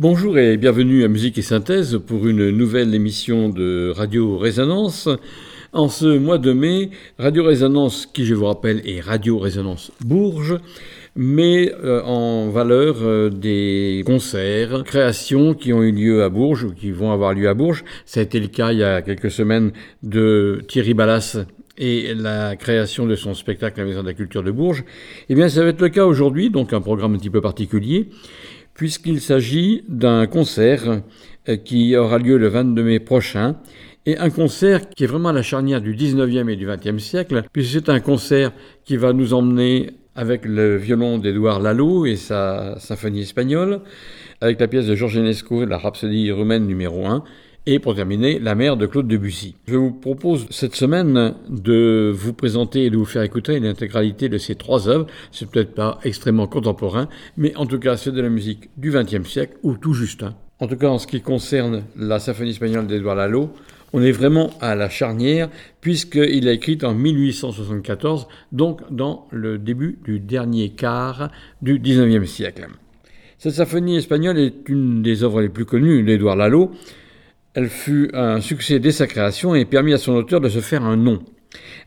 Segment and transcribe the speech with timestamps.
[0.00, 5.08] Bonjour et bienvenue à Musique et Synthèse pour une nouvelle émission de Radio Résonance.
[5.72, 10.60] En ce mois de mai, Radio Résonance, qui je vous rappelle est Radio Résonance Bourges,
[11.16, 16.72] met euh, en valeur euh, des concerts, créations qui ont eu lieu à Bourges ou
[16.72, 17.82] qui vont avoir lieu à Bourges.
[18.06, 19.72] Ça a été le cas il y a quelques semaines
[20.04, 21.38] de Thierry Ballas
[21.76, 24.84] et la création de son spectacle à la Maison de la Culture de Bourges.
[25.28, 28.10] Eh bien, ça va être le cas aujourd'hui, donc un programme un petit peu particulier
[28.78, 31.02] puisqu'il s'agit d'un concert
[31.48, 33.56] euh, qui aura lieu le 22 mai prochain,
[34.06, 37.72] et un concert qui est vraiment la charnière du 19e et du 20e siècle, puisque
[37.72, 38.52] c'est un concert
[38.84, 43.80] qui va nous emmener avec le violon d'Édouard Lalo et sa symphonie espagnole,
[44.40, 47.24] avec la pièce de Georges Enesco, la Rhapsodie roumaine numéro 1,
[47.70, 49.54] et pour terminer, La mer de Claude Debussy.
[49.66, 54.38] Je vous propose cette semaine de vous présenter et de vous faire écouter l'intégralité de
[54.38, 55.06] ces trois œuvres.
[55.32, 59.28] C'est peut-être pas extrêmement contemporain, mais en tout cas, c'est de la musique du XXe
[59.28, 60.22] siècle ou tout juste.
[60.22, 60.34] hein.
[60.60, 63.50] En tout cas, en ce qui concerne la symphonie espagnole d'Edouard Lalo,
[63.92, 65.50] on est vraiment à la charnière,
[65.82, 71.30] puisqu'il a écrit en 1874, donc dans le début du dernier quart
[71.60, 72.66] du XIXe siècle.
[73.36, 76.72] Cette symphonie espagnole est une des œuvres les plus connues d'Edouard Lalo.
[77.54, 80.84] Elle fut un succès dès sa création et permit à son auteur de se faire
[80.84, 81.22] un nom.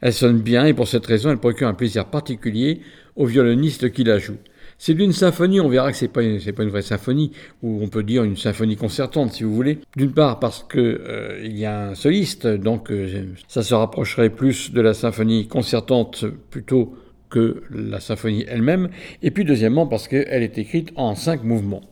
[0.01, 2.81] Elle sonne bien et pour cette raison elle procure un plaisir particulier
[3.15, 4.39] aux violonistes qui la jouent.
[4.83, 7.83] C'est d'une symphonie, on verra que c'est pas une, c'est pas une vraie symphonie, ou
[7.83, 9.77] on peut dire une symphonie concertante si vous voulez.
[9.95, 14.31] D'une part parce que euh, il y a un soliste, donc euh, ça se rapprocherait
[14.31, 16.95] plus de la symphonie concertante plutôt
[17.29, 18.89] que la symphonie elle-même.
[19.21, 21.83] Et puis deuxièmement parce qu'elle est écrite en cinq mouvements.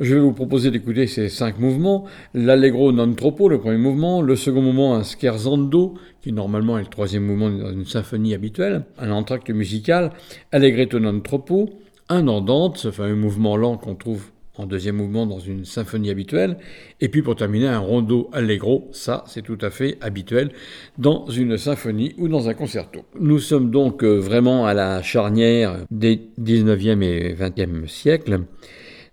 [0.00, 2.04] Je vais vous proposer d'écouter ces cinq mouvements.
[2.32, 4.22] L'allegro non troppo, le premier mouvement.
[4.22, 8.84] Le second mouvement, un scherzando, qui normalement est le troisième mouvement dans une symphonie habituelle.
[8.98, 10.12] Un entracte musical.
[10.52, 11.70] Allegretto non troppo.
[12.08, 16.58] Un andante, ce fameux mouvement lent qu'on trouve en deuxième mouvement dans une symphonie habituelle.
[17.00, 18.88] Et puis pour terminer, un rondo allegro.
[18.92, 20.52] Ça, c'est tout à fait habituel
[20.98, 23.00] dans une symphonie ou dans un concerto.
[23.18, 28.42] Nous sommes donc euh, vraiment à la charnière des 19e et 20e siècles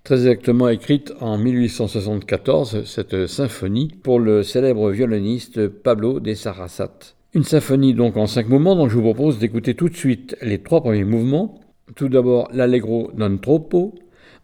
[0.06, 7.16] très exactement écrite en 1874, cette symphonie, pour le célèbre violoniste Pablo de Sarasate.
[7.34, 10.60] Une symphonie donc en cinq mouvements, dont je vous propose d'écouter tout de suite les
[10.60, 11.60] trois premiers mouvements.
[11.96, 13.96] Tout d'abord l'allegro non troppo,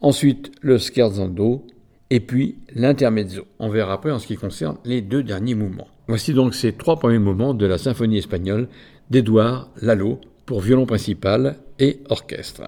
[0.02, 1.68] ensuite le scherzando,
[2.10, 3.44] et puis l'intermezzo.
[3.60, 5.88] On verra après en ce qui concerne les deux derniers mouvements.
[6.08, 8.68] Voici donc ces trois premiers mouvements de la symphonie espagnole
[9.12, 12.64] d'Édouard Lalo pour violon principal et orchestre.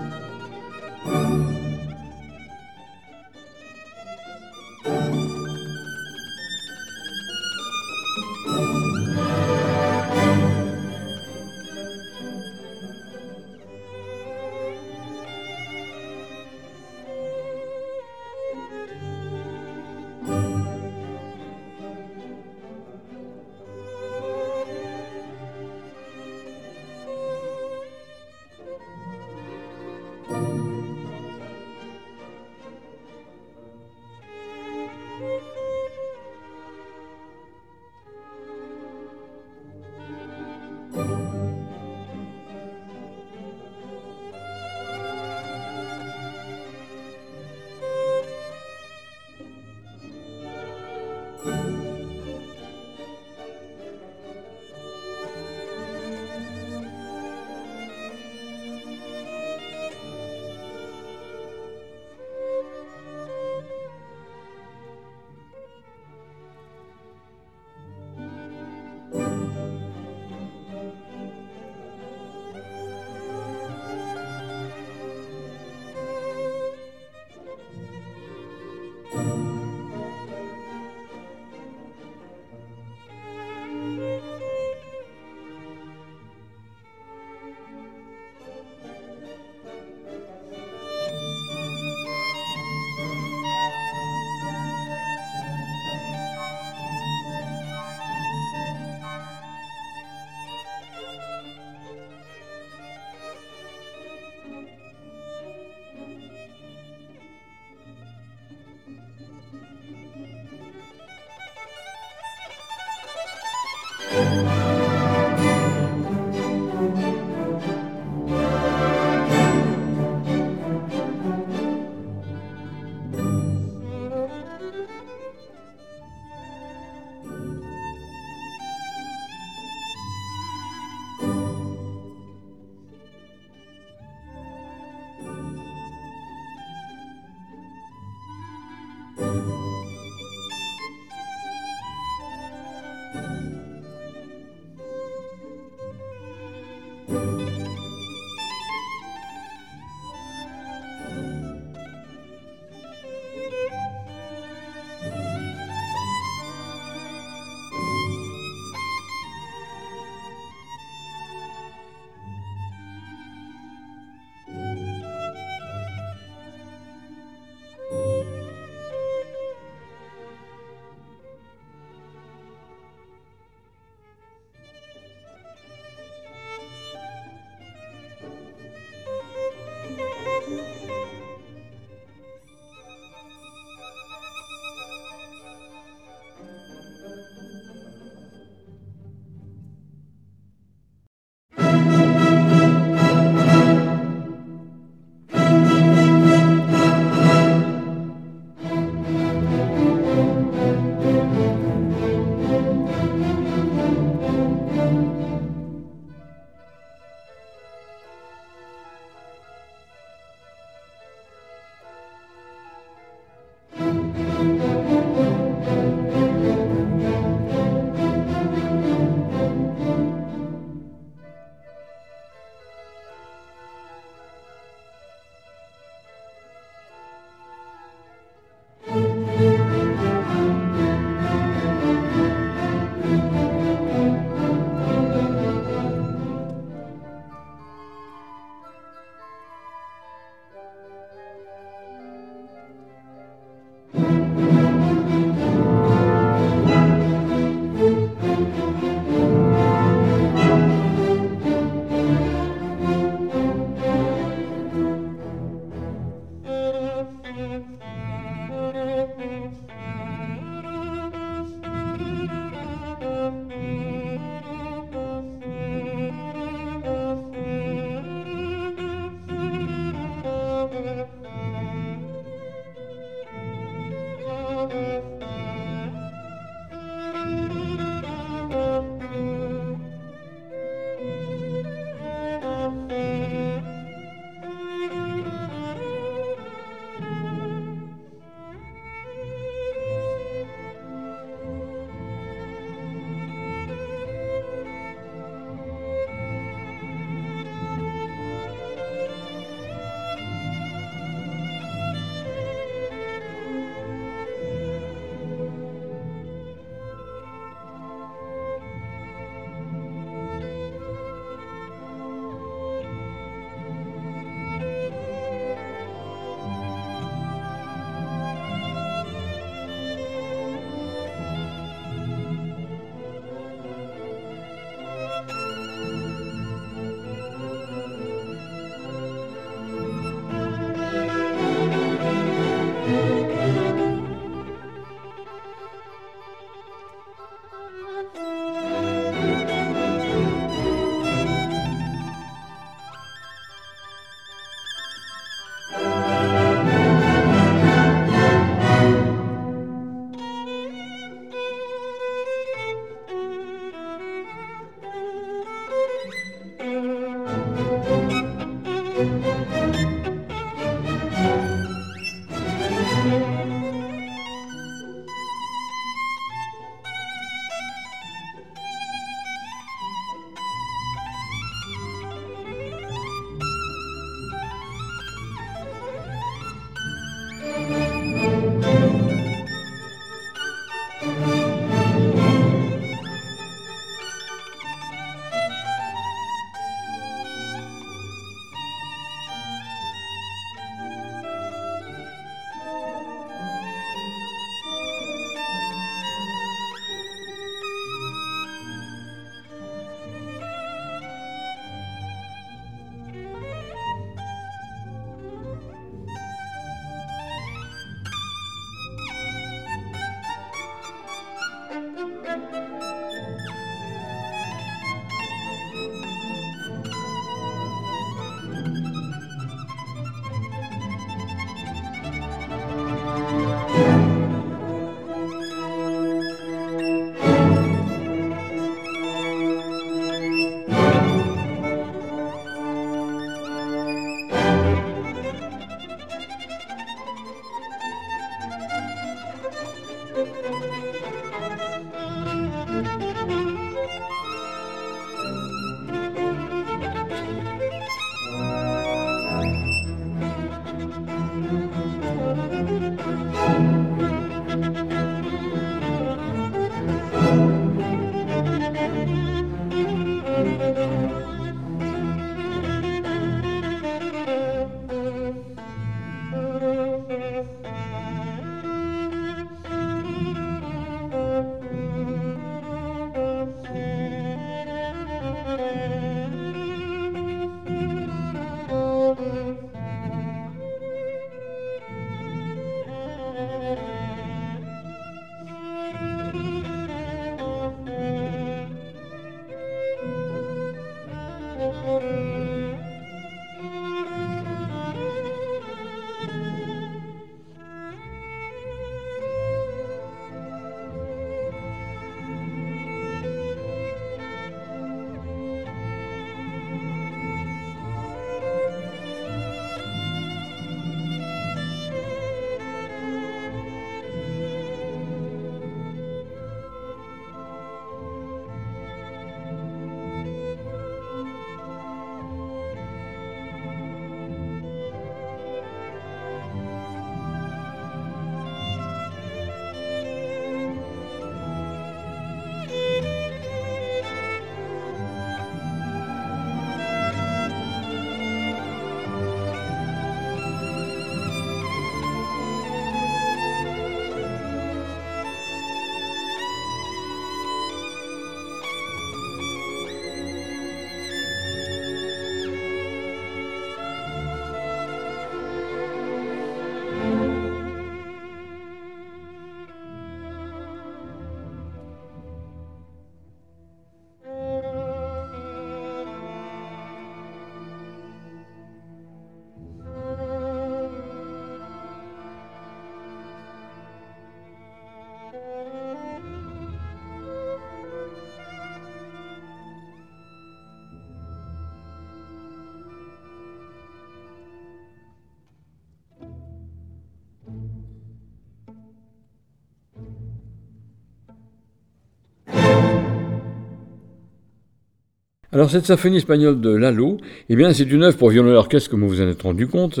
[595.56, 597.16] Alors cette symphonie espagnole de Lalo,
[597.48, 599.66] eh bien c'est une œuvre pour violon et orchestre comme vous vous en êtes rendu
[599.66, 600.00] compte,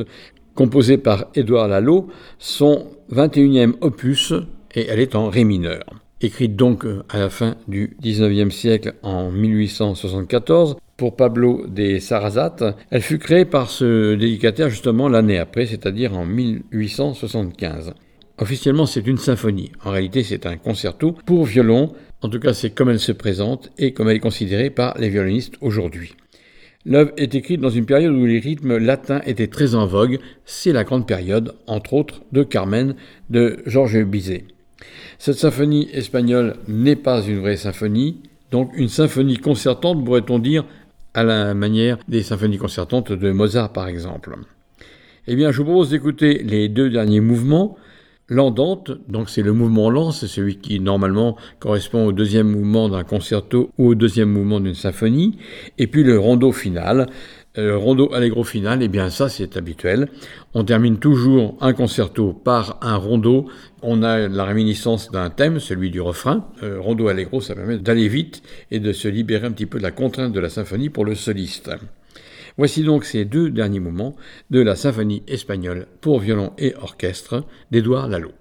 [0.54, 4.34] composée par Édouard Lalo, son 21e opus
[4.74, 5.82] et elle est en ré mineur.
[6.20, 13.00] Écrite donc à la fin du 19e siècle en 1874 pour Pablo de Sarrazat, elle
[13.00, 17.94] fut créée par ce dédicataire justement l'année après, c'est-à-dire en 1875.
[18.38, 19.72] Officiellement, c'est une symphonie.
[19.84, 23.70] En réalité, c'est un concerto pour violon, en tout cas, c'est comme elle se présente
[23.78, 26.14] et comme elle est considérée par les violonistes aujourd'hui.
[26.84, 30.20] L'œuvre est écrite dans une période où les rythmes latins étaient très en vogue.
[30.44, 32.94] C'est la grande période, entre autres, de Carmen
[33.28, 34.44] de Georges Bizet.
[35.18, 40.64] Cette symphonie espagnole n'est pas une vraie symphonie, donc une symphonie concertante, pourrait-on dire,
[41.14, 44.36] à la manière des symphonies concertantes de Mozart, par exemple.
[45.26, 47.76] Eh bien, je vous propose d'écouter les deux derniers mouvements.
[48.28, 53.04] L'andante, donc c'est le mouvement lent, c'est celui qui normalement correspond au deuxième mouvement d'un
[53.04, 55.38] concerto ou au deuxième mouvement d'une symphonie,
[55.78, 57.06] et puis le rondo final,
[57.54, 60.08] le euh, rondo allegro final, et eh bien ça c'est habituel.
[60.54, 63.46] On termine toujours un concerto par un rondo.
[63.82, 66.48] On a la réminiscence d'un thème, celui du refrain.
[66.64, 69.84] Euh, rondo allegro, ça permet d'aller vite et de se libérer un petit peu de
[69.84, 71.70] la contrainte de la symphonie pour le soliste.
[72.58, 74.16] Voici donc ces deux derniers moments
[74.50, 78.32] de la symphonie espagnole pour violon et orchestre d'Édouard Lalo.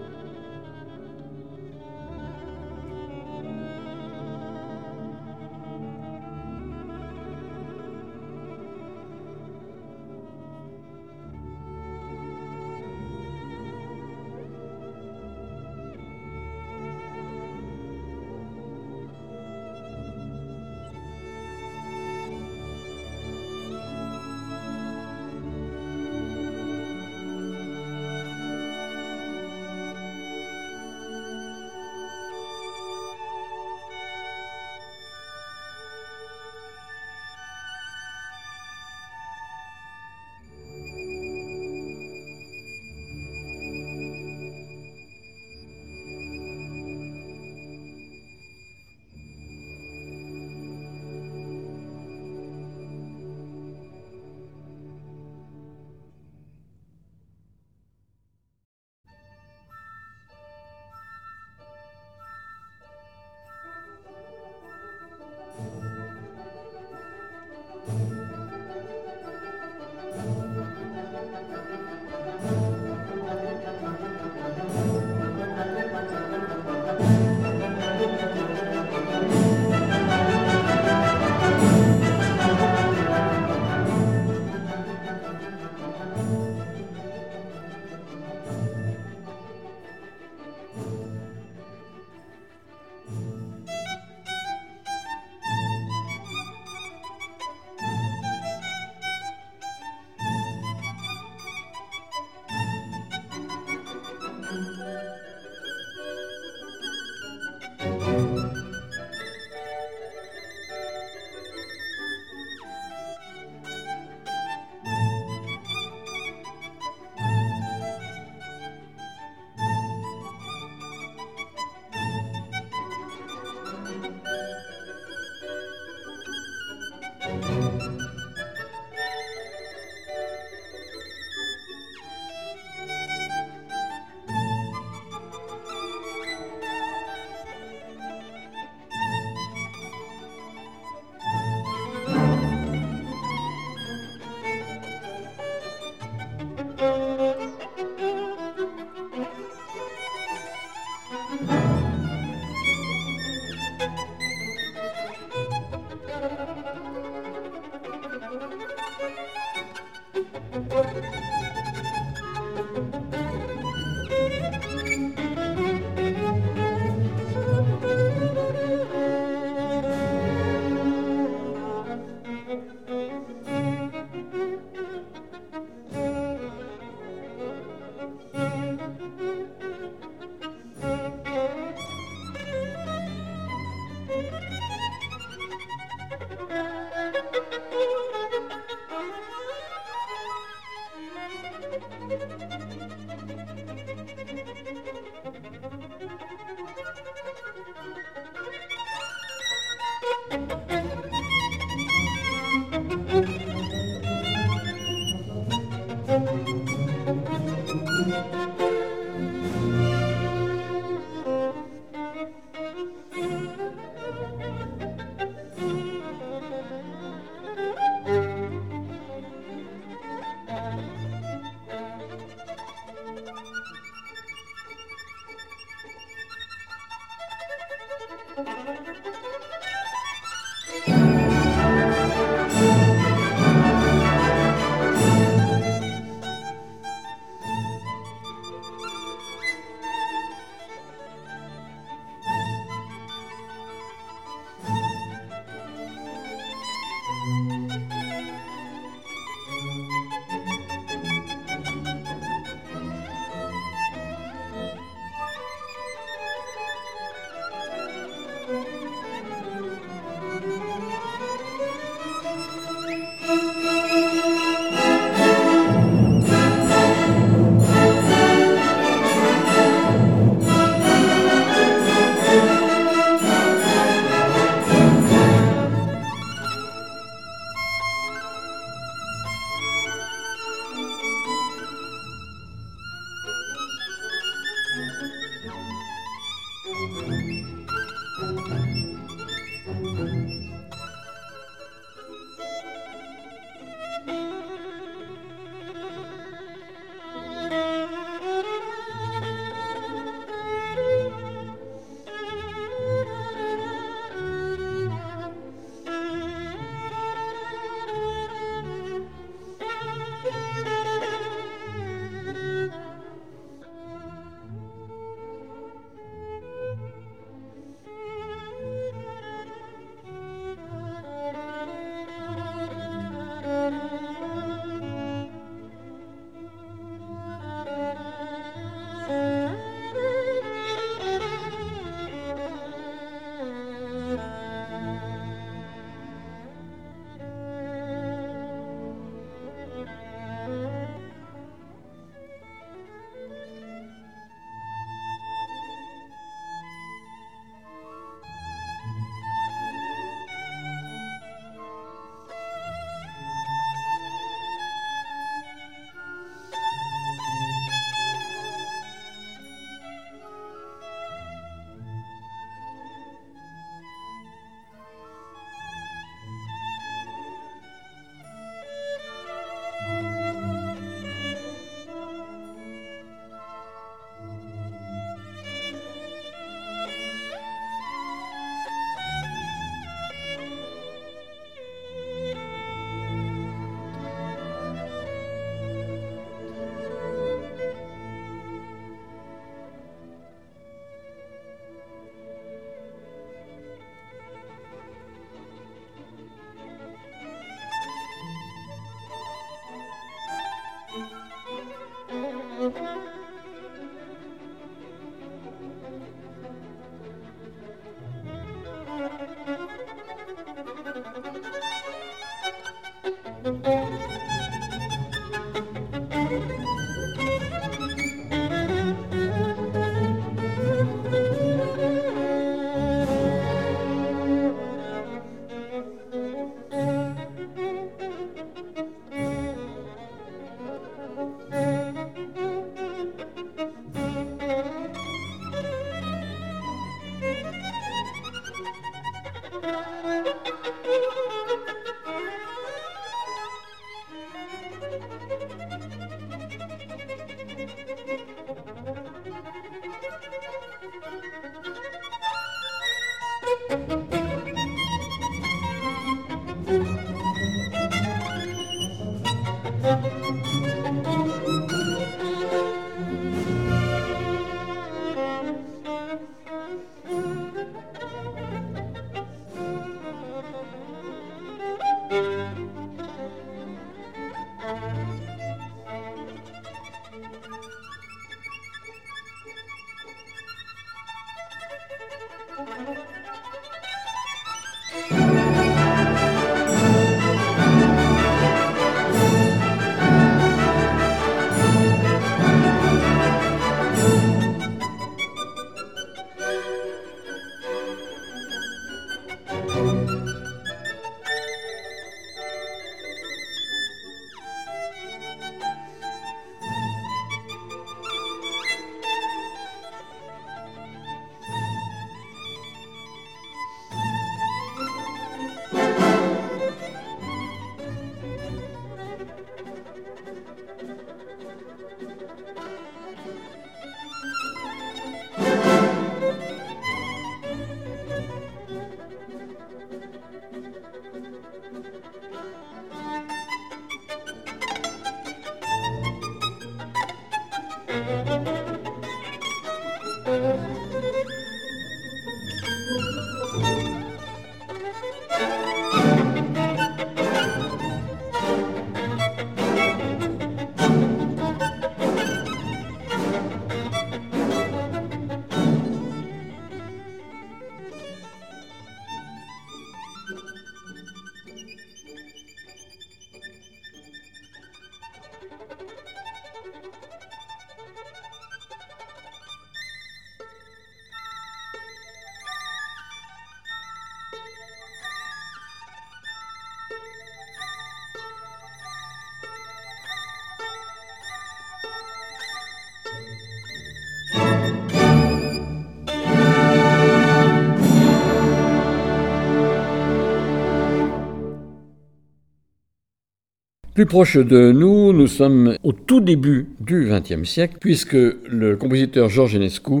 [593.94, 599.28] Plus proche de nous, nous sommes au tout début du XXe siècle, puisque le compositeur
[599.28, 600.00] Georges Enescu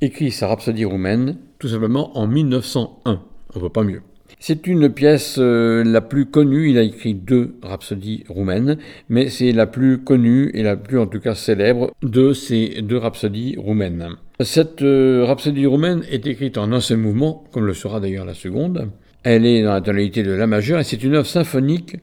[0.00, 2.88] écrit sa Rhapsodie roumaine tout simplement en 1901.
[3.04, 3.18] On
[3.56, 4.02] ne voit pas mieux.
[4.38, 8.78] C'est une pièce euh, la plus connue, il a écrit deux rhapsodies roumaines,
[9.08, 12.98] mais c'est la plus connue et la plus en tout cas célèbre de ces deux
[12.98, 14.06] rhapsodies roumaines.
[14.38, 18.34] Cette euh, rhapsodie roumaine est écrite en un seul mouvement, comme le sera d'ailleurs la
[18.34, 18.88] seconde.
[19.24, 21.96] Elle est dans la tonalité de La majeure et c'est une œuvre symphonique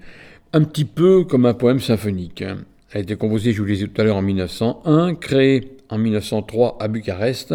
[0.54, 2.42] un petit peu comme un poème symphonique.
[2.42, 2.58] Elle
[2.94, 6.78] a été composée, je vous l'ai dit tout à l'heure, en 1901, créée en 1903
[6.80, 7.54] à Bucarest,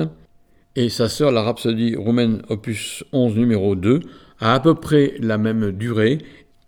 [0.76, 4.00] et sa sœur, la Rhapsodie roumaine opus 11 numéro 2,
[4.40, 6.18] a à peu près la même durée.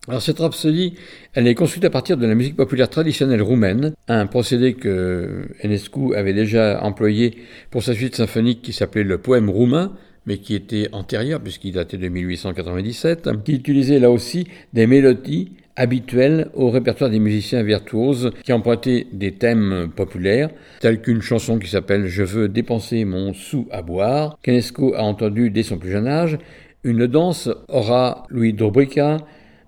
[0.09, 0.95] Alors cette rhapsodie,
[1.35, 6.15] elle est construite à partir de la musique populaire traditionnelle roumaine, un procédé que Enescu
[6.15, 7.37] avait déjà employé
[7.73, 9.93] pour sa suite symphonique qui s'appelait le poème roumain,
[10.27, 16.49] mais qui était antérieur puisqu'il datait de 1897, qui utilisait là aussi des mélodies habituel
[16.55, 20.49] au répertoire des musiciens virtuoses qui empruntaient des thèmes populaires,
[20.81, 25.51] tels qu'une chanson qui s'appelle Je veux dépenser mon sou à boire, qu'Enesco a entendu
[25.51, 26.39] dès son plus jeune âge,
[26.83, 29.19] une danse aura Louis Dobryka,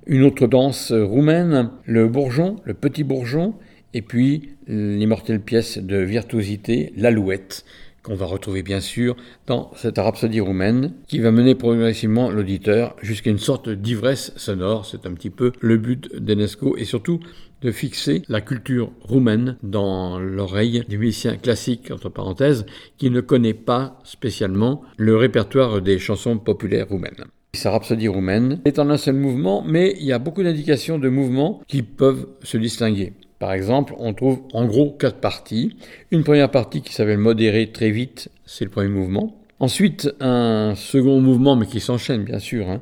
[0.06, 3.54] une autre danse roumaine, le bourgeon, le petit bourgeon,
[3.92, 7.64] et puis l'immortelle pièce de virtuosité, l'alouette,
[8.08, 13.30] qu'on va retrouver bien sûr dans cette rhapsodie roumaine, qui va mener progressivement l'auditeur jusqu'à
[13.30, 14.86] une sorte d'ivresse sonore.
[14.86, 17.20] C'est un petit peu le but d'Enesco et surtout
[17.60, 22.64] de fixer la culture roumaine dans l'oreille du musicien classique, entre parenthèses,
[22.96, 27.26] qui ne connaît pas spécialement le répertoire des chansons populaires roumaines.
[27.52, 31.08] Sa rhapsodie roumaine est en un seul mouvement, mais il y a beaucoup d'indications de
[31.08, 33.12] mouvements qui peuvent se distinguer.
[33.38, 35.76] Par exemple, on trouve en gros quatre parties.
[36.10, 39.36] Une première partie qui s'appelle modéré très vite, c'est le premier mouvement.
[39.60, 42.68] Ensuite, un second mouvement, mais qui s'enchaîne bien sûr.
[42.68, 42.80] Hein.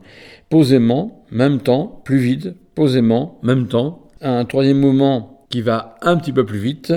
[0.51, 4.09] Posément, même temps, plus vite, posément, même temps.
[4.21, 6.93] Un troisième mouvement qui va un petit peu plus vite,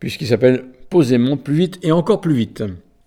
[0.00, 2.62] puisqu'il s'appelle posément, plus vite et encore plus vite.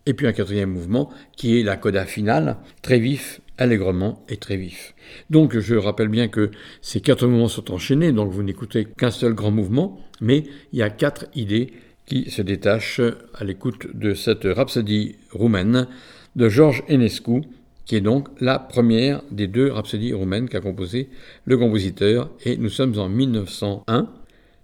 [0.06, 4.57] Et puis un quatrième mouvement qui est la coda finale, très vif, allègrement et très
[4.57, 4.95] vif.
[5.30, 6.49] Donc je rappelle bien que
[6.82, 10.82] ces quatre mouvements sont enchaînés, donc vous n'écoutez qu'un seul grand mouvement, mais il y
[10.82, 11.72] a quatre idées
[12.07, 13.01] qui se détachent
[13.36, 15.88] à l'écoute de cette rhapsodie roumaine
[16.36, 17.41] de Georges Enescu,
[17.86, 21.09] qui est donc la première des deux rhapsodies roumaines qu'a composé
[21.45, 24.09] le compositeur, et nous sommes en 1901.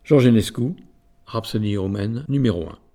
[0.05, 0.73] Georges Enescu,
[1.27, 2.86] rhapsodie roumaine numéro 1.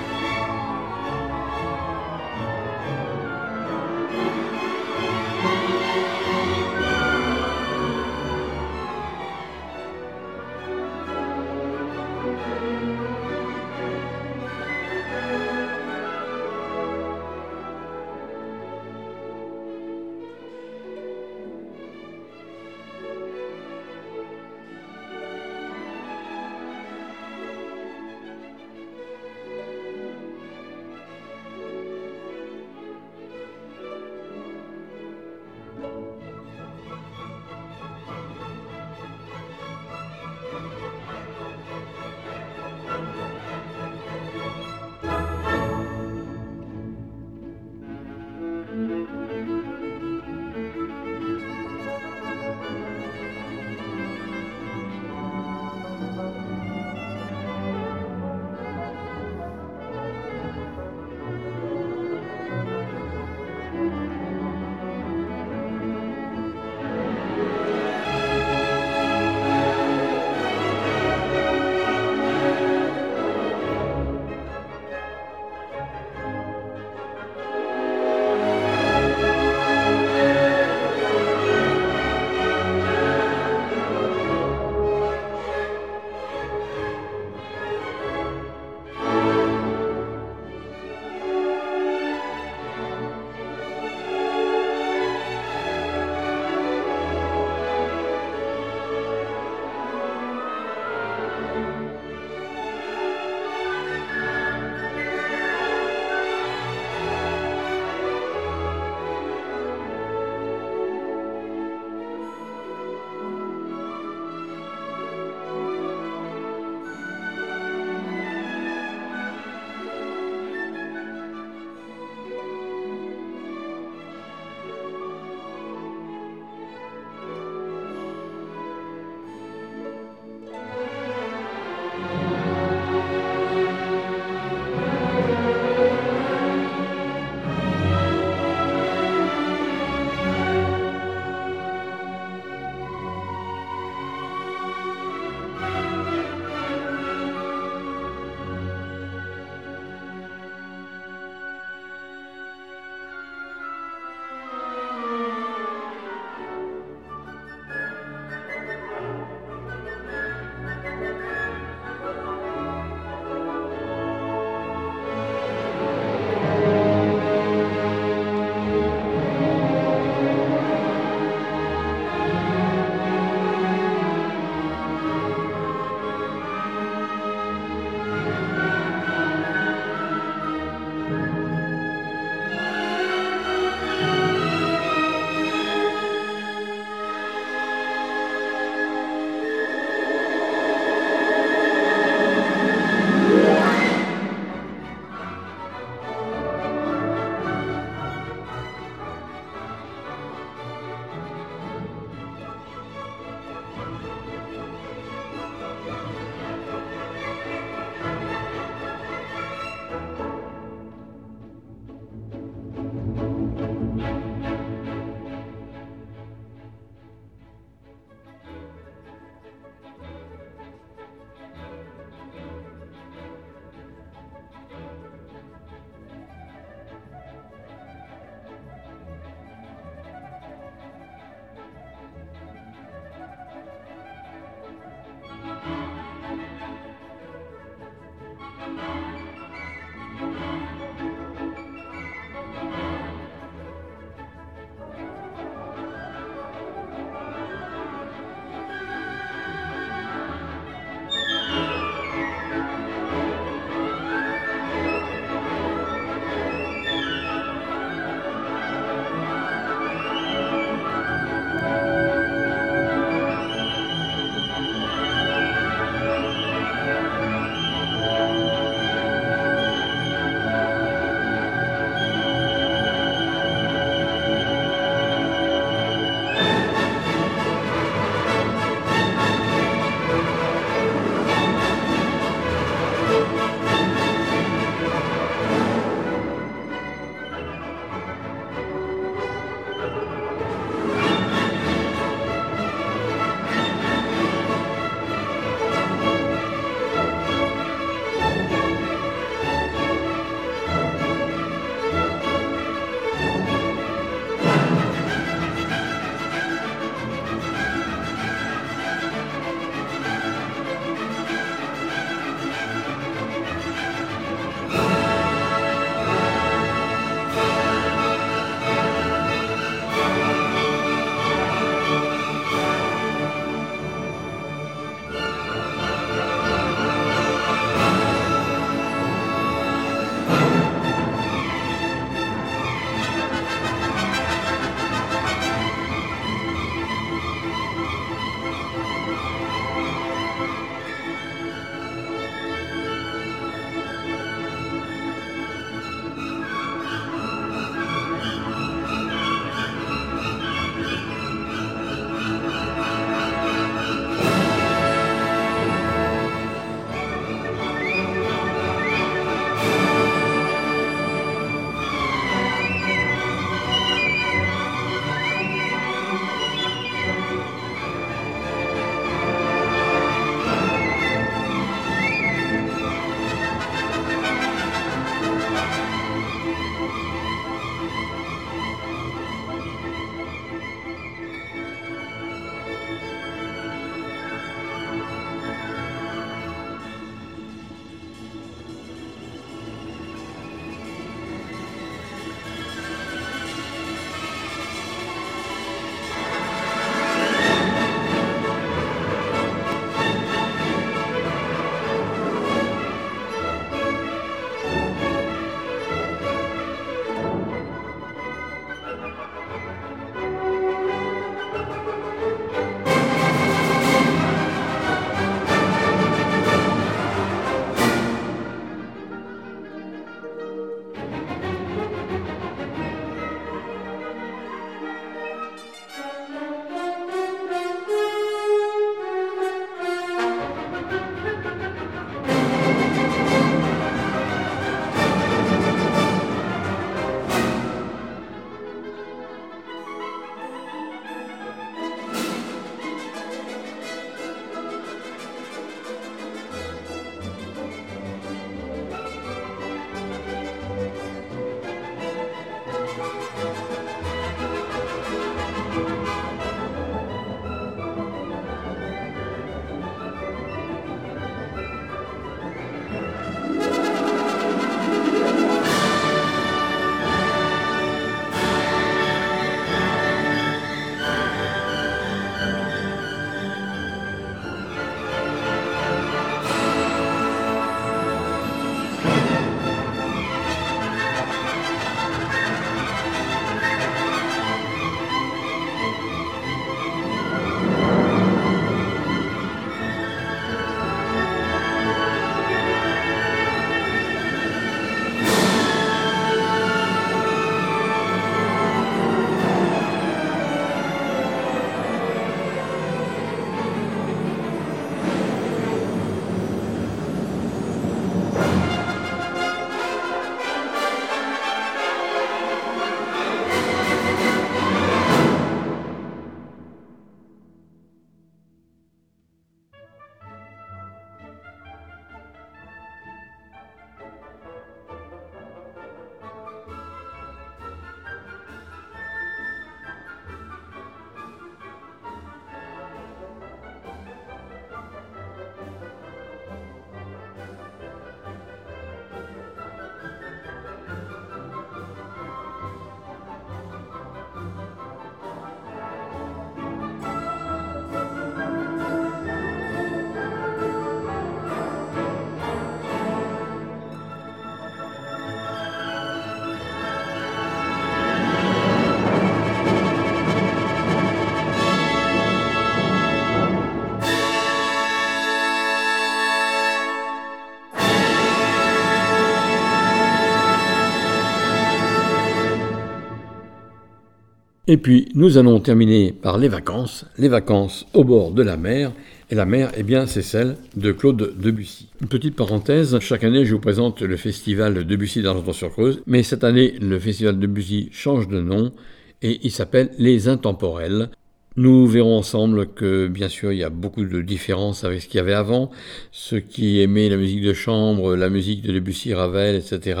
[574.72, 578.90] Et puis nous allons terminer par les vacances, les vacances au bord de la mer.
[579.28, 581.88] Et la mer, eh bien, c'est celle de Claude Debussy.
[582.00, 586.72] Une petite parenthèse, chaque année, je vous présente le festival Debussy d'Argenton-sur-Creuse, mais cette année,
[586.80, 588.72] le festival Debussy change de nom
[589.20, 591.10] et il s'appelle Les Intemporels.
[591.56, 595.18] Nous verrons ensemble que, bien sûr, il y a beaucoup de différences avec ce qu'il
[595.18, 595.70] y avait avant.
[596.12, 600.00] Ceux qui aimaient la musique de chambre, la musique de Debussy, Ravel, etc.,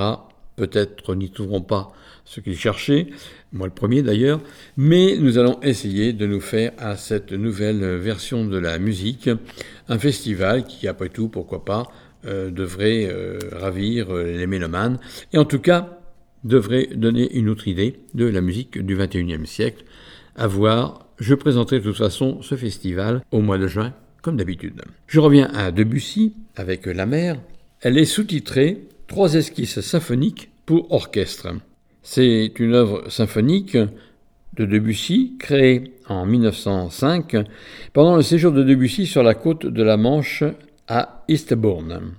[0.56, 1.92] peut-être n'y trouveront pas
[2.24, 3.08] ce qu'ils cherchaient,
[3.52, 4.40] moi le premier d'ailleurs,
[4.76, 9.28] mais nous allons essayer de nous faire à cette nouvelle version de la musique
[9.88, 11.84] un festival qui, après tout, pourquoi pas,
[12.24, 14.98] euh, devrait euh, ravir euh, les mélomanes,
[15.32, 15.98] et en tout cas
[16.44, 19.84] devrait donner une autre idée de la musique du XXIe siècle.
[20.36, 23.92] À voir, je présenterai de toute façon ce festival au mois de juin,
[24.22, 24.82] comme d'habitude.
[25.08, 27.40] Je reviens à Debussy avec La mer.
[27.80, 31.48] Elle est sous-titrée Trois esquisses symphoniques pour orchestre.
[32.04, 33.76] C'est une œuvre symphonique
[34.56, 37.36] de Debussy, créée en 1905
[37.92, 40.42] pendant le séjour de Debussy sur la côte de la Manche
[40.88, 42.14] à Eastbourne.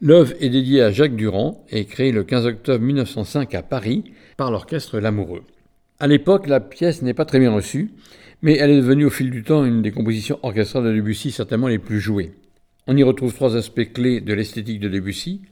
[0.00, 4.04] L'œuvre est dédiée à Jacques Durand et créée le 15 octobre 1905 à Paris
[4.36, 5.42] par l'orchestre L'Amoureux.
[5.98, 7.90] À l'époque, la pièce n'est pas très bien reçue,
[8.42, 11.68] mais elle est devenue au fil du temps une des compositions orchestrales de Debussy certainement
[11.68, 12.32] les plus jouées.
[12.86, 15.42] On y retrouve trois aspects clés de l'esthétique de Debussy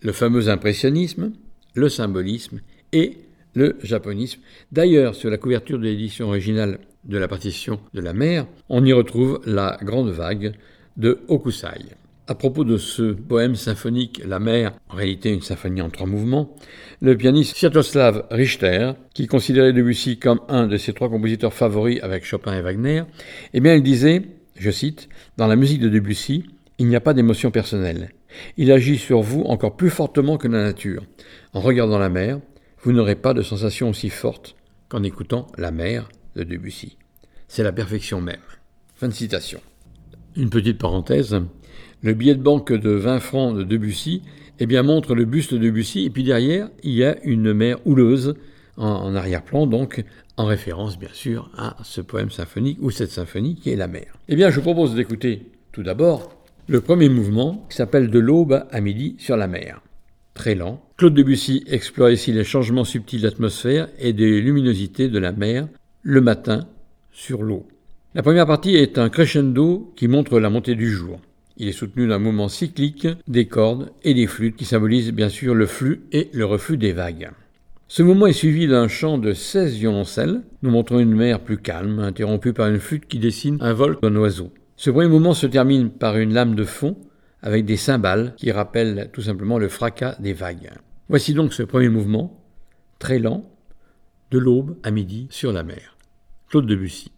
[0.00, 1.32] le fameux impressionnisme,
[1.74, 2.60] le symbolisme
[2.94, 3.18] et
[3.54, 4.40] le japonisme.
[4.72, 8.92] D'ailleurs, sur la couverture de l'édition originale de la partition de la mer, on y
[8.92, 10.54] retrouve la grande vague
[10.96, 11.96] de Hokusai.
[12.26, 16.56] À propos de ce poème symphonique La mer, en réalité une symphonie en trois mouvements,
[17.02, 22.24] le pianiste Sviatoslav Richter, qui considérait Debussy comme un de ses trois compositeurs favoris avec
[22.24, 23.02] Chopin et Wagner,
[23.52, 24.22] eh bien il disait,
[24.56, 26.44] je cite, Dans la musique de Debussy,
[26.78, 28.10] il n'y a pas d'émotion personnelle.
[28.56, 31.04] Il agit sur vous encore plus fortement que la nature.
[31.52, 32.40] En regardant la mer,
[32.84, 34.56] vous n'aurez pas de sensation aussi forte
[34.88, 36.98] qu'en écoutant la mer de Debussy.
[37.48, 38.36] C'est la perfection même.
[38.94, 39.60] Fin de citation.
[40.36, 41.40] Une petite parenthèse.
[42.02, 44.22] Le billet de banque de 20 francs de Debussy
[44.60, 47.78] eh bien, montre le buste de Debussy, et puis derrière, il y a une mer
[47.86, 48.34] houleuse
[48.76, 50.04] en, arrière-plan, donc
[50.36, 54.16] en référence, bien sûr, à ce poème symphonique, ou cette symphonie qui est la mer.
[54.28, 56.36] Eh bien, je vous propose d'écouter tout d'abord
[56.68, 59.80] le premier mouvement, qui s'appelle De l'aube à midi sur la mer.
[60.34, 65.30] Très lent, Claude Debussy explore ici les changements subtils d'atmosphère et des luminosités de la
[65.30, 65.68] mer
[66.02, 66.66] le matin
[67.12, 67.66] sur l'eau.
[68.14, 71.20] La première partie est un crescendo qui montre la montée du jour.
[71.56, 75.54] Il est soutenu d'un mouvement cyclique des cordes et des flûtes qui symbolisent bien sûr
[75.54, 77.30] le flux et le reflux des vagues.
[77.86, 82.00] Ce mouvement est suivi d'un chant de 16 violoncelles, nous montrant une mer plus calme,
[82.00, 84.50] interrompue par une flûte qui dessine un vol d'un oiseau.
[84.76, 86.96] Ce premier mouvement se termine par une lame de fond
[87.44, 90.70] avec des cymbales qui rappellent tout simplement le fracas des vagues.
[91.10, 92.42] Voici donc ce premier mouvement,
[92.98, 93.48] très lent,
[94.30, 95.96] de l'aube à midi sur la mer.
[96.48, 97.13] Claude Debussy.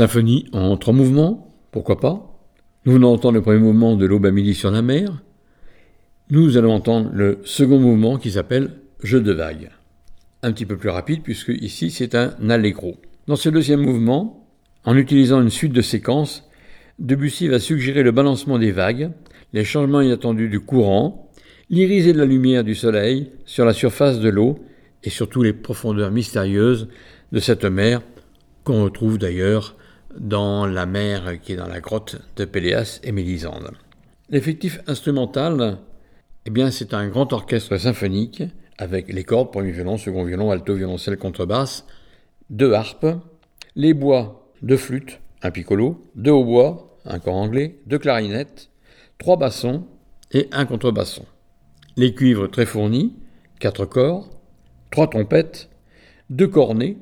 [0.00, 2.42] Symphonie en trois mouvements, pourquoi pas.
[2.86, 5.22] Nous venons d'entendre le premier mouvement de l'Aube à midi sur la mer.
[6.30, 8.70] Nous allons entendre le second mouvement qui s'appelle
[9.02, 9.68] Jeu de vagues.
[10.42, 12.96] Un petit peu plus rapide puisque ici c'est un allegro.
[13.26, 14.48] Dans ce deuxième mouvement,
[14.84, 16.48] en utilisant une suite de séquences,
[16.98, 19.10] Debussy va suggérer le balancement des vagues,
[19.52, 21.30] les changements inattendus du courant,
[21.68, 24.60] l'irisée de la lumière du soleil sur la surface de l'eau
[25.04, 26.88] et surtout les profondeurs mystérieuses
[27.32, 28.00] de cette mer
[28.64, 29.76] qu'on retrouve d'ailleurs
[30.18, 33.70] dans la mer qui est dans la grotte de Péléas et Mélisande.
[34.28, 35.78] L'effectif instrumental,
[36.46, 38.42] eh bien, c'est un grand orchestre symphonique
[38.78, 41.84] avec les cordes, premier violon, second violon, alto, violoncelle, contrebasse,
[42.48, 43.06] deux harpes,
[43.76, 48.70] les bois, deux flûtes, un piccolo, deux hautbois, un corps anglais, deux clarinettes,
[49.18, 49.86] trois bassons
[50.32, 51.24] et un contrebasson.
[51.96, 53.14] Les cuivres très fournis,
[53.58, 54.30] quatre corps,
[54.90, 55.68] trois trompettes,
[56.30, 56.96] deux cornets,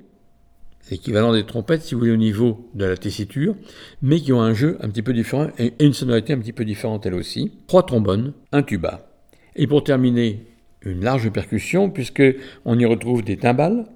[0.90, 3.54] l'équivalent des trompettes si vous voulez au niveau de la tessiture,
[4.02, 6.64] mais qui ont un jeu un petit peu différent et une sonorité un petit peu
[6.64, 9.10] différente elle aussi, trois trombones, un tuba.
[9.56, 10.46] Et pour terminer,
[10.82, 12.22] une large percussion puisque
[12.64, 13.86] on y retrouve des timbales,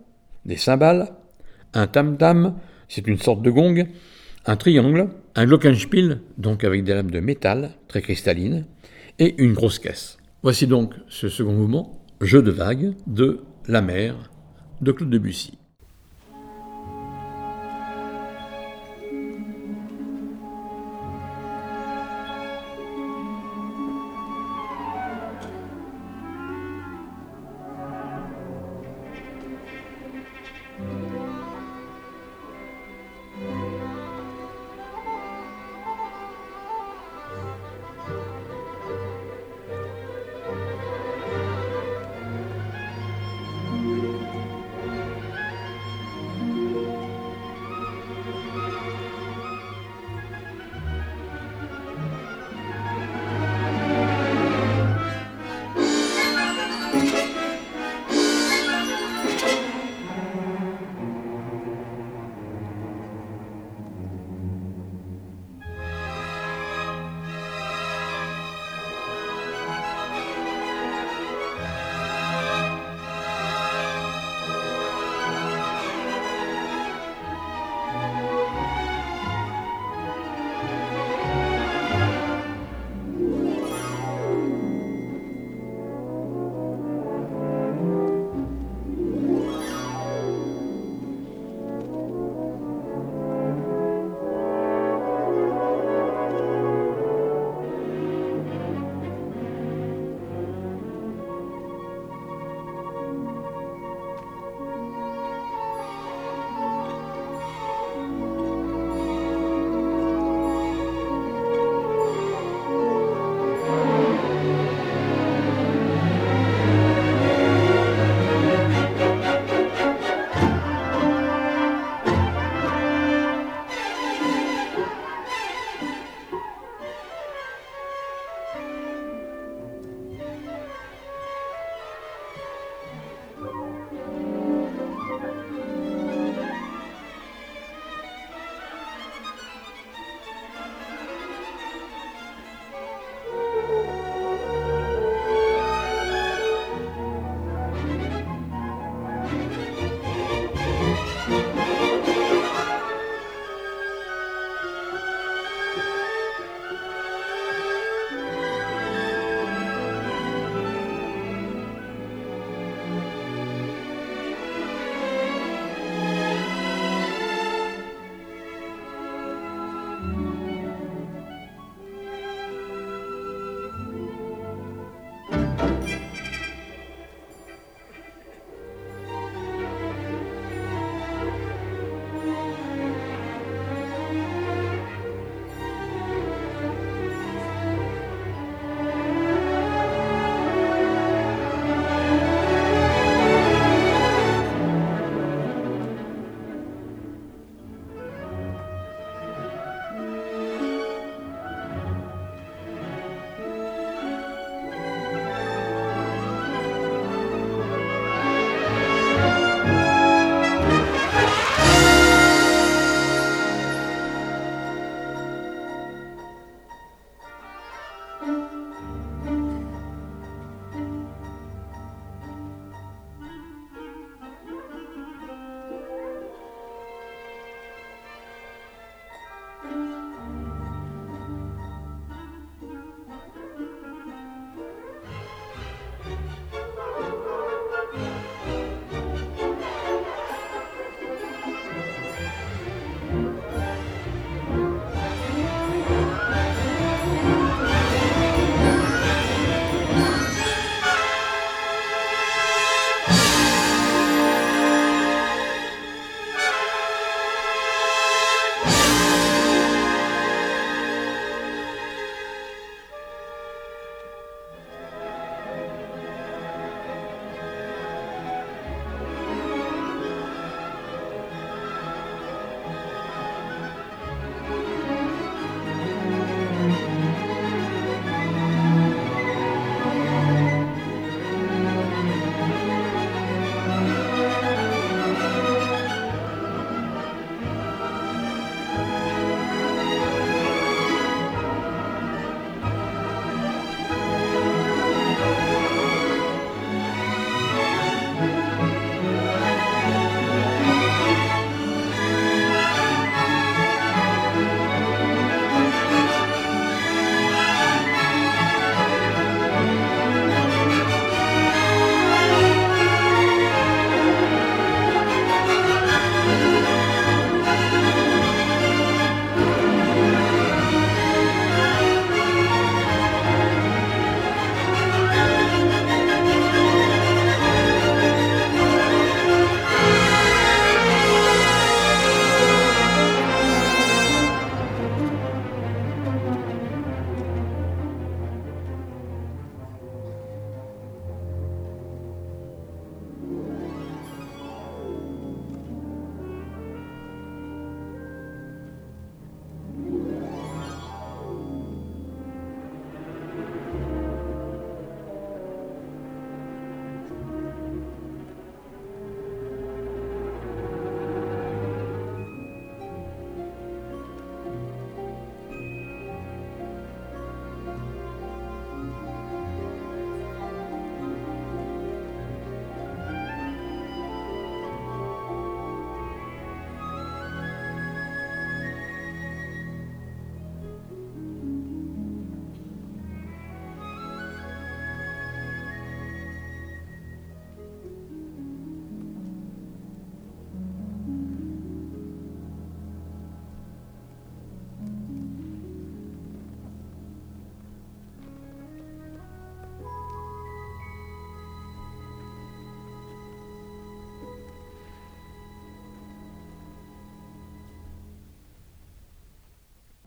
[0.45, 1.13] des cymbales,
[1.75, 2.57] un tam-tam,
[2.89, 3.87] c'est une sorte de gong,
[4.47, 8.67] un triangle, un glockenspiel, donc avec des lames de métal très cristallines,
[9.19, 10.19] et une grosse caisse.
[10.43, 14.31] Voici donc ce second mouvement, Jeu de vagues, de La mer,
[14.81, 15.59] de Claude Debussy.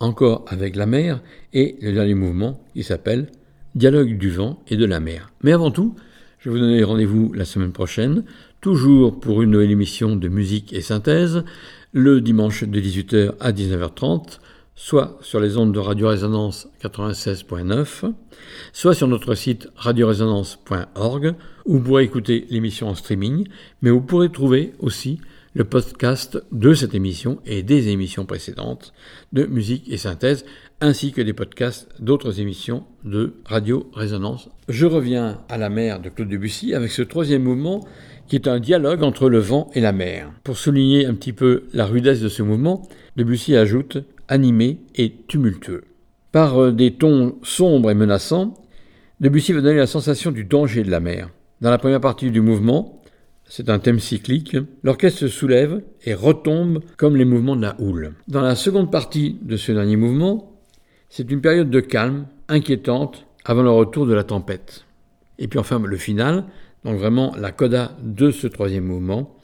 [0.06, 1.22] Encore avec la mer,
[1.54, 3.28] et le dernier mouvement qui s'appelle
[3.76, 5.32] Dialogue du vent et de la mer.
[5.44, 5.96] Mais avant tout,
[6.40, 8.24] je vous donner rendez-vous la semaine prochaine,
[8.62, 11.44] toujours pour une nouvelle émission de musique et synthèse,
[11.92, 14.40] le dimanche de 18h à 19h30,
[14.76, 18.14] soit sur les ondes de Radio Résonance 96.9,
[18.74, 23.48] soit sur notre site radioresonance.org, où vous pourrez écouter l'émission en streaming,
[23.82, 25.20] mais vous pourrez trouver aussi
[25.56, 28.94] le podcast de cette émission et des émissions précédentes
[29.32, 30.46] de musique et synthèse,
[30.82, 34.50] ainsi que des podcasts d'autres émissions de Radio Résonance.
[34.68, 37.88] Je reviens à la mer de Claude Debussy avec ce troisième mouvement
[38.28, 40.30] qui est un dialogue entre le vent et la mer.
[40.44, 45.86] Pour souligner un petit peu la rudesse de ce mouvement, Debussy ajoute animé et tumultueux.
[46.34, 48.56] Par euh, des tons sombres et menaçants,
[49.22, 51.30] Debussy va donner la sensation du danger de la mer.
[51.62, 52.95] Dans la première partie du mouvement,
[53.48, 58.14] c'est un thème cyclique, l'orchestre se soulève et retombe comme les mouvements de la houle.
[58.28, 60.60] Dans la seconde partie de ce dernier mouvement,
[61.10, 64.86] c'est une période de calme, inquiétante, avant le retour de la tempête.
[65.38, 66.46] Et puis enfin, le final,
[66.84, 69.36] donc vraiment la coda de ce troisième mouvement,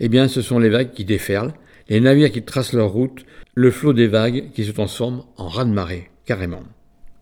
[0.00, 1.54] eh bien ce sont les vagues qui déferlent,
[1.88, 3.24] les navires qui tracent leur route,
[3.54, 6.62] le flot des vagues qui se transforme en raz-de-marée, carrément.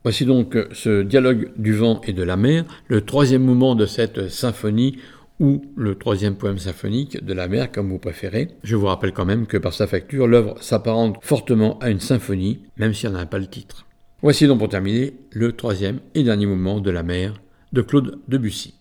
[0.02, 4.28] Voici donc ce dialogue du vent et de la mer, le troisième mouvement de cette
[4.28, 4.98] symphonie
[5.40, 8.48] ou le troisième poème symphonique de la mer, comme vous préférez.
[8.62, 12.62] Je vous rappelle quand même que par sa facture, l'œuvre s'apparente fortement à une symphonie,
[12.76, 13.86] même si elle n'a pas le titre.
[14.22, 17.34] Voici donc pour terminer le troisième et dernier mouvement de la mer
[17.72, 18.75] de Claude Debussy.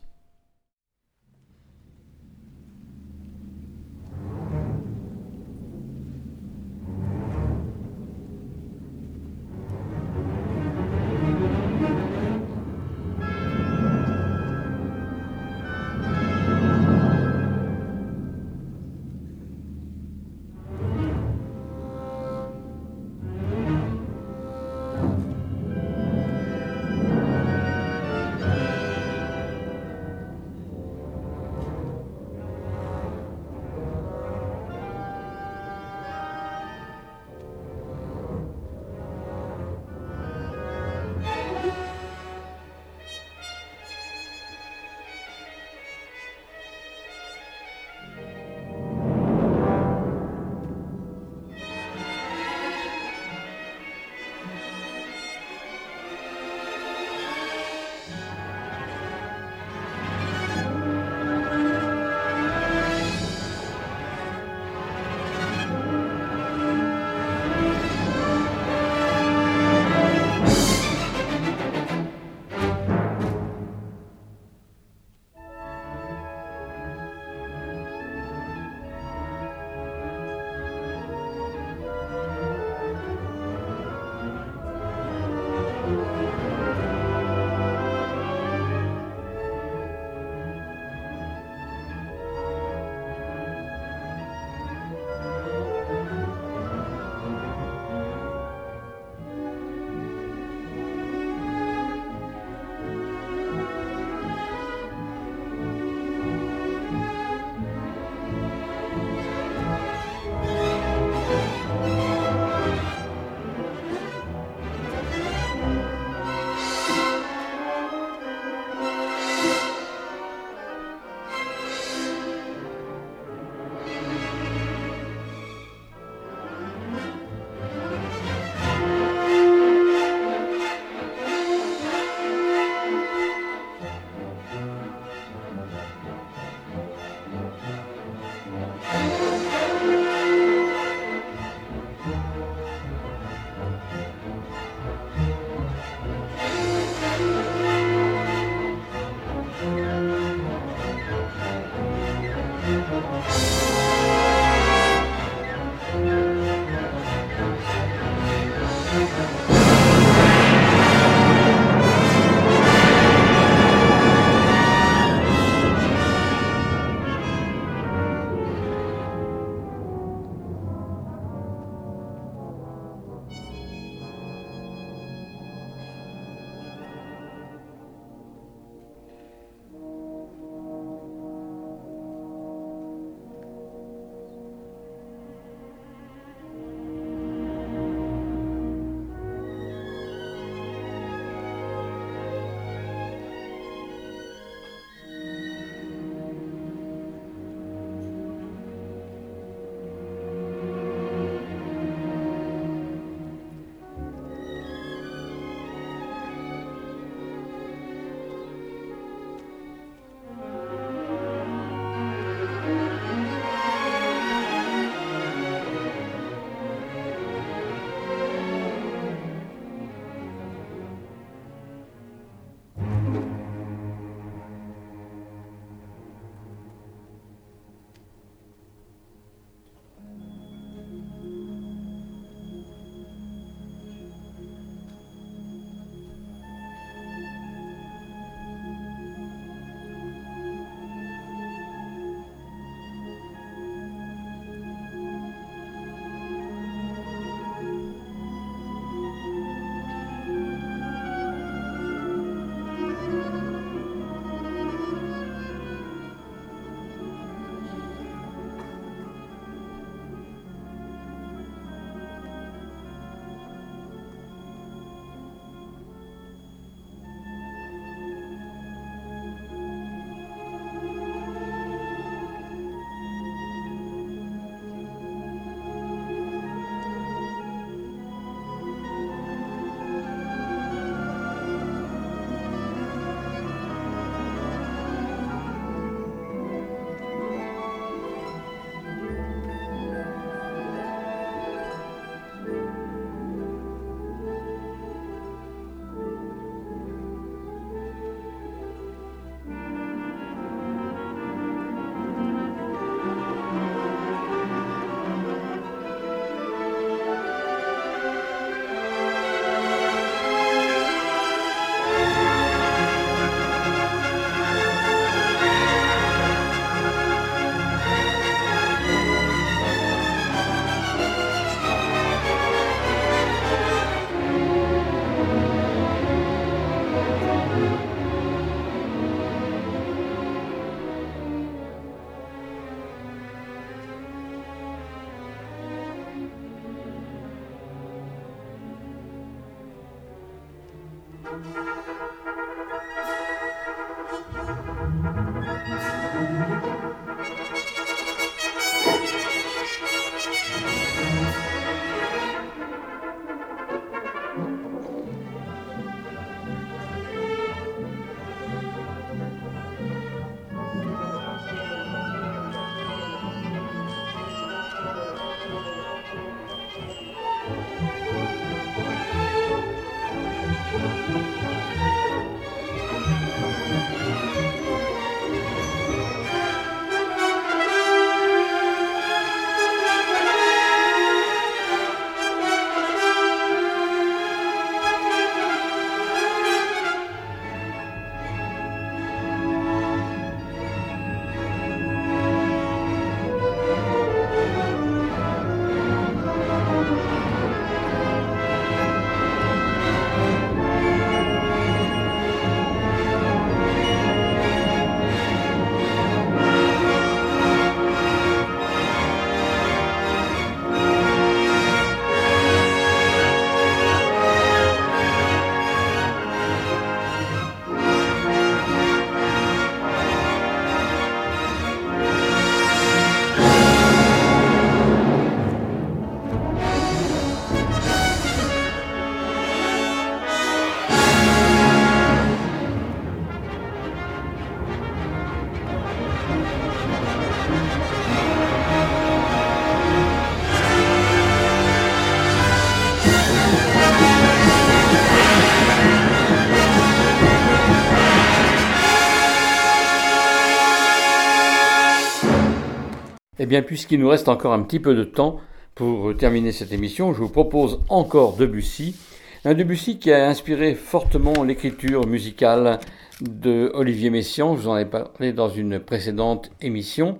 [453.45, 455.39] Eh bien, puisqu'il nous reste encore un petit peu de temps
[455.75, 458.95] pour terminer cette émission, je vous propose encore Debussy.
[459.43, 462.79] Un Debussy qui a inspiré fortement l'écriture musicale
[463.21, 464.55] de Olivier Messiaen.
[464.55, 467.19] Je vous en ai parlé dans une précédente émission.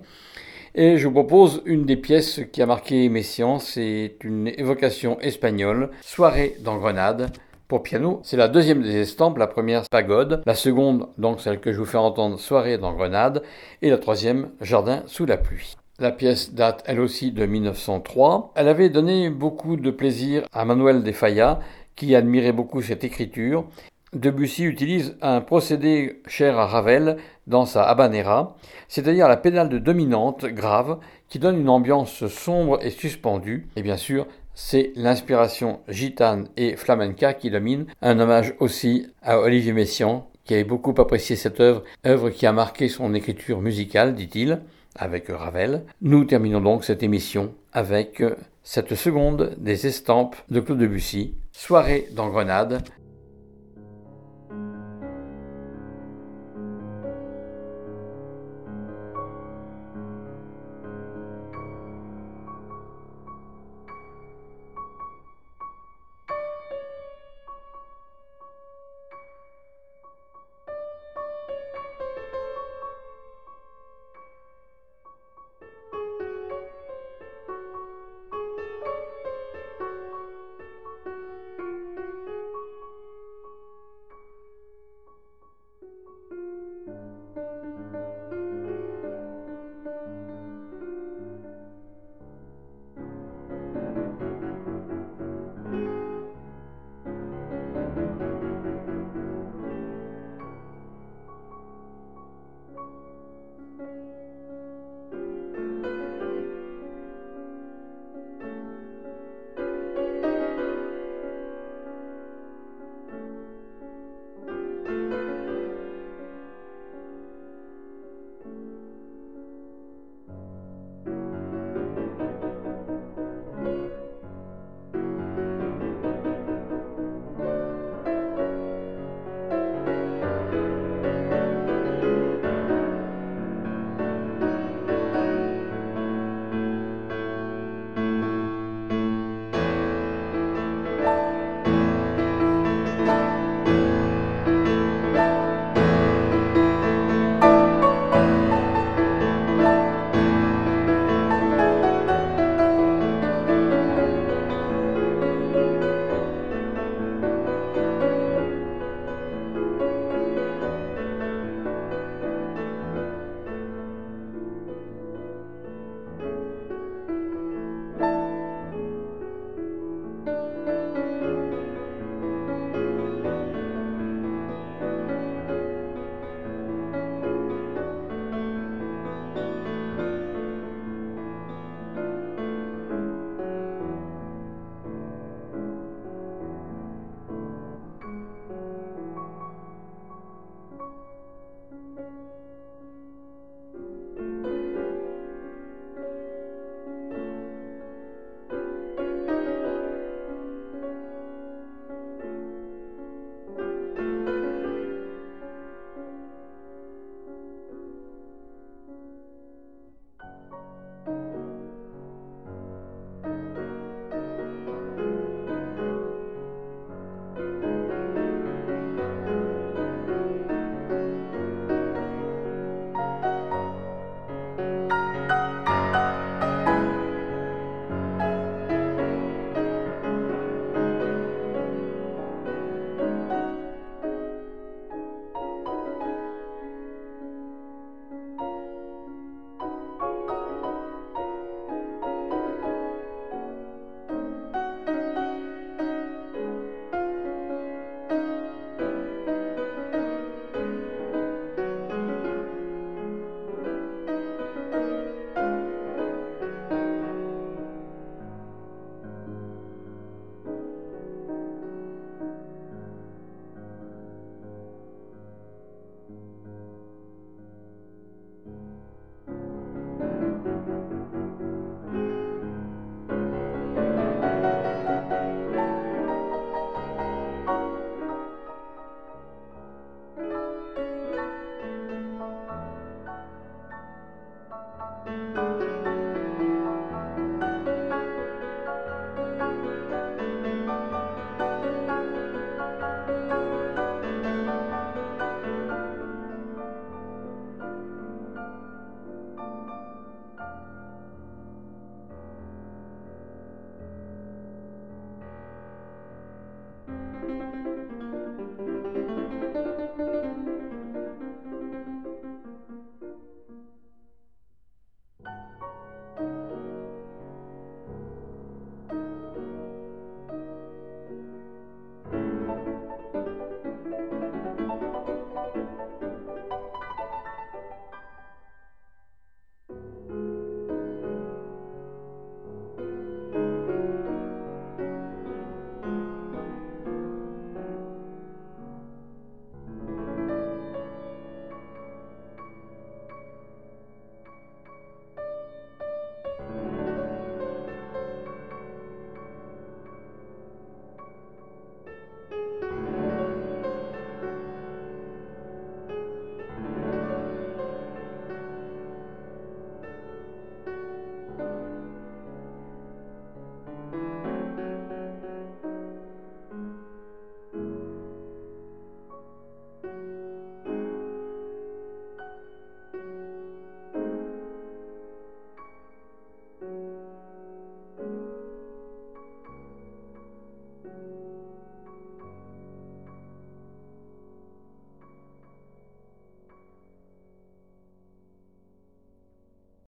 [0.74, 3.60] Et je vous propose une des pièces qui a marqué Messiaen.
[3.60, 7.30] C'est une évocation espagnole, Soirée dans Grenade,
[7.68, 8.18] pour piano.
[8.24, 11.84] C'est la deuxième des estampes, la première Pagode, la seconde, donc celle que je vous
[11.84, 13.44] fais entendre, Soirée dans Grenade,
[13.80, 15.76] et la troisième, Jardin sous la pluie.
[15.98, 18.52] La pièce date elle aussi de 1903.
[18.54, 21.60] Elle avait donné beaucoup de plaisir à Manuel de Falla,
[21.94, 23.64] qui admirait beaucoup cette écriture.
[24.12, 27.16] Debussy utilise un procédé cher à Ravel
[27.46, 28.58] dans sa habanera,
[28.88, 30.98] c'est-à-dire la pédale de dominante grave
[31.30, 33.66] qui donne une ambiance sombre et suspendue.
[33.76, 37.86] Et bien sûr, c'est l'inspiration gitane et flamenca qui domine.
[38.02, 42.52] Un hommage aussi à Olivier Messiaen, qui avait beaucoup apprécié cette œuvre, œuvre qui a
[42.52, 44.60] marqué son écriture musicale, dit-il
[44.98, 45.84] avec Ravel.
[46.02, 48.22] Nous terminons donc cette émission avec
[48.62, 52.82] cette seconde des estampes de Claude Debussy, Soirée dans Grenade,